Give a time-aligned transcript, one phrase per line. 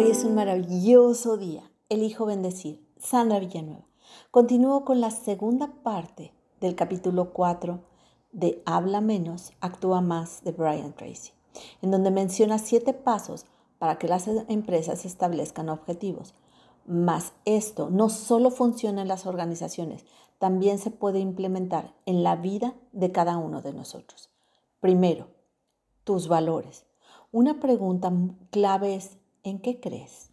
[0.00, 1.68] Hoy es un maravilloso día.
[1.88, 2.86] Elijo bendecir.
[3.00, 3.84] Sandra Villanueva.
[4.30, 7.80] Continúo con la segunda parte del capítulo 4
[8.30, 11.32] de Habla menos, actúa más de Brian Tracy,
[11.82, 13.44] en donde menciona siete pasos
[13.80, 16.32] para que las empresas establezcan objetivos.
[16.86, 20.04] Mas esto no solo funciona en las organizaciones,
[20.38, 24.30] también se puede implementar en la vida de cada uno de nosotros.
[24.78, 25.26] Primero,
[26.04, 26.84] tus valores.
[27.32, 28.12] Una pregunta
[28.52, 30.30] clave es, ¿en qué crees?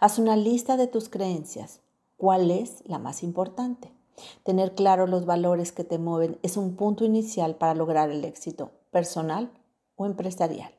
[0.00, 1.80] Haz una lista de tus creencias.
[2.16, 3.92] ¿Cuál es la más importante?
[4.42, 8.70] Tener claro los valores que te mueven es un punto inicial para lograr el éxito
[8.90, 9.50] personal
[9.96, 10.72] o empresarial.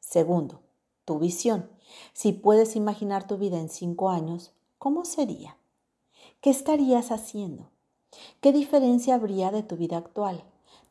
[0.00, 0.60] Segundo,
[1.04, 1.68] tu visión.
[2.12, 5.56] Si puedes imaginar tu vida en cinco años, ¿cómo sería?
[6.40, 7.70] ¿Qué estarías haciendo?
[8.40, 10.44] ¿Qué diferencia habría de tu vida actual?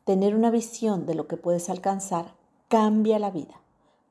[0.04, 2.34] Tener una visión de lo que puedes alcanzar
[2.68, 3.60] cambia la vida.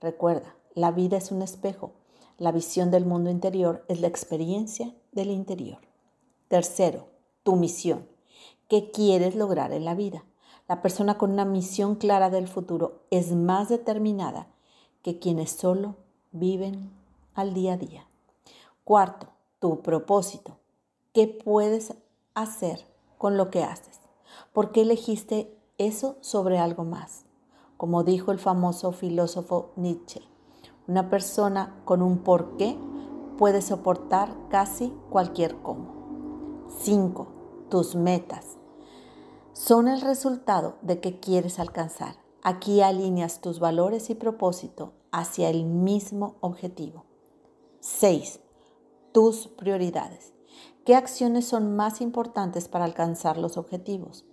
[0.01, 1.91] Recuerda, la vida es un espejo.
[2.37, 5.79] La visión del mundo interior es la experiencia del interior.
[6.47, 7.07] Tercero,
[7.43, 8.07] tu misión.
[8.67, 10.23] ¿Qué quieres lograr en la vida?
[10.67, 14.47] La persona con una misión clara del futuro es más determinada
[15.01, 15.95] que quienes solo
[16.31, 16.91] viven
[17.33, 18.07] al día a día.
[18.83, 19.27] Cuarto,
[19.59, 20.57] tu propósito.
[21.13, 21.93] ¿Qué puedes
[22.33, 22.85] hacer
[23.17, 23.99] con lo que haces?
[24.53, 27.25] ¿Por qué elegiste eso sobre algo más?
[27.83, 30.21] como dijo el famoso filósofo Nietzsche.
[30.87, 32.77] Una persona con un porqué
[33.37, 36.67] puede soportar casi cualquier cómo.
[36.79, 37.27] 5.
[37.69, 38.57] Tus metas
[39.53, 42.15] son el resultado de que quieres alcanzar.
[42.41, 47.05] Aquí alineas tus valores y propósito hacia el mismo objetivo.
[47.79, 48.39] 6.
[49.11, 50.33] Tus prioridades.
[50.85, 54.25] ¿Qué acciones son más importantes para alcanzar los objetivos?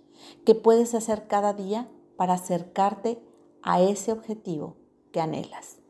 [0.45, 3.23] ¿Qué puedes hacer cada día para acercarte
[3.63, 4.75] a ese objetivo
[5.11, 5.80] que anhelas.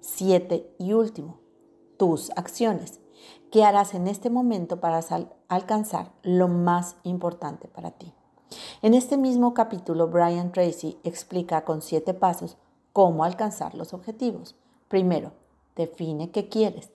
[0.00, 1.40] Siete y último,
[1.98, 3.00] tus acciones.
[3.50, 5.00] ¿Qué harás en este momento para
[5.48, 8.14] alcanzar lo más importante para ti?
[8.80, 12.56] En este mismo capítulo, Brian Tracy explica con siete pasos
[12.94, 14.56] cómo alcanzar los objetivos.
[14.88, 15.32] Primero,
[15.76, 16.90] define qué quieres.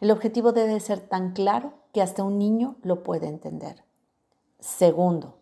[0.00, 3.84] El objetivo debe ser tan claro que hasta un niño lo puede entender.
[4.60, 5.36] Segundo,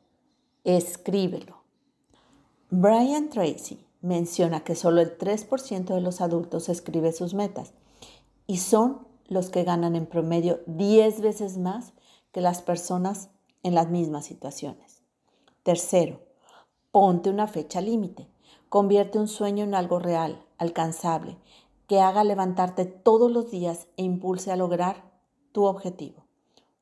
[0.64, 1.58] escríbelo.
[2.70, 7.72] Brian Tracy menciona que solo el 3% de los adultos escribe sus metas
[8.46, 11.94] y son los que ganan en promedio 10 veces más
[12.30, 13.30] que las personas
[13.62, 15.02] en las mismas situaciones.
[15.62, 16.20] Tercero,
[16.92, 18.28] ponte una fecha límite.
[18.68, 21.38] Convierte un sueño en algo real, alcanzable,
[21.86, 25.02] que haga levantarte todos los días e impulse a lograr
[25.52, 26.26] tu objetivo.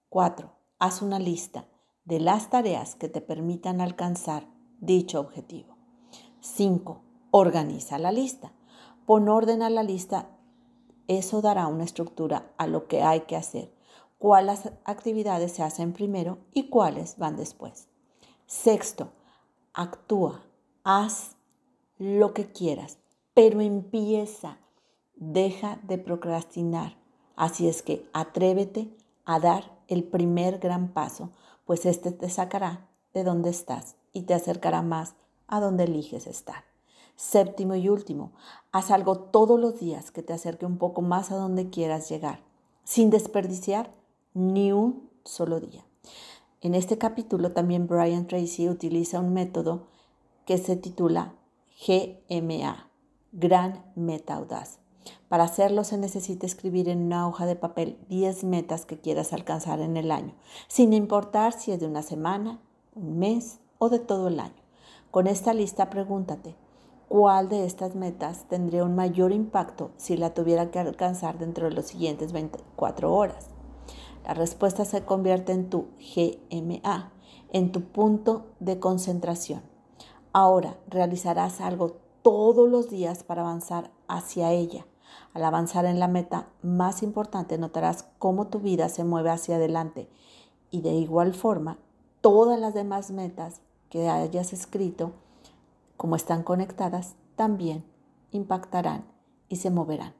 [0.08, 1.66] Cuatro, haz una lista
[2.04, 4.48] de las tareas que te permitan alcanzar
[4.80, 5.76] dicho objetivo.
[6.40, 7.02] Cinco,
[7.34, 8.52] Organiza la lista.
[9.06, 10.28] Pon orden a la lista.
[11.08, 13.72] Eso dará una estructura a lo que hay que hacer.
[14.18, 17.88] Cuáles actividades se hacen primero y cuáles van después.
[18.44, 19.12] Sexto,
[19.72, 20.42] actúa.
[20.84, 21.36] Haz
[21.96, 22.98] lo que quieras,
[23.32, 24.58] pero empieza.
[25.14, 26.98] Deja de procrastinar.
[27.34, 28.94] Así es que atrévete
[29.24, 31.30] a dar el primer gran paso,
[31.64, 35.14] pues este te sacará de donde estás y te acercará más
[35.46, 36.71] a donde eliges estar.
[37.22, 38.32] Séptimo y último,
[38.72, 42.40] haz algo todos los días que te acerque un poco más a donde quieras llegar,
[42.82, 43.94] sin desperdiciar
[44.34, 45.86] ni un solo día.
[46.62, 49.86] En este capítulo también Brian Tracy utiliza un método
[50.46, 51.34] que se titula
[51.86, 52.90] GMA,
[53.30, 54.80] Gran Meta Audaz.
[55.28, 59.78] Para hacerlo se necesita escribir en una hoja de papel 10 metas que quieras alcanzar
[59.78, 60.34] en el año,
[60.66, 62.60] sin importar si es de una semana,
[62.96, 64.60] un mes o de todo el año.
[65.12, 66.56] Con esta lista pregúntate,
[67.12, 71.74] ¿Cuál de estas metas tendría un mayor impacto si la tuviera que alcanzar dentro de
[71.74, 73.50] las siguientes 24 horas?
[74.24, 77.12] La respuesta se convierte en tu GMA,
[77.52, 79.60] en tu punto de concentración.
[80.32, 84.86] Ahora realizarás algo todos los días para avanzar hacia ella.
[85.34, 90.08] Al avanzar en la meta más importante notarás cómo tu vida se mueve hacia adelante
[90.70, 91.76] y de igual forma
[92.22, 93.60] todas las demás metas
[93.90, 95.12] que hayas escrito
[95.96, 97.84] como están conectadas, también
[98.30, 99.04] impactarán
[99.48, 100.14] y se moverán.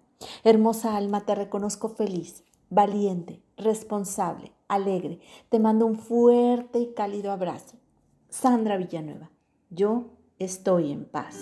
[0.45, 5.21] Hermosa alma, te reconozco feliz, valiente, responsable, alegre.
[5.49, 7.77] Te mando un fuerte y cálido abrazo.
[8.29, 9.31] Sandra Villanueva,
[9.71, 10.05] yo
[10.39, 11.41] estoy en paz.